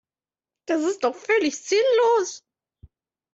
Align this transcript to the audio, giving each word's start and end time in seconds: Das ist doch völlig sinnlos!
Das 0.67 0.81
ist 0.81 1.03
doch 1.03 1.15
völlig 1.15 1.61
sinnlos! 1.63 2.41